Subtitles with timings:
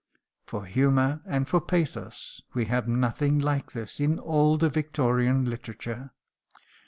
[0.47, 6.09] For humour and for pathos we have nothing like this in all the Victorian literature.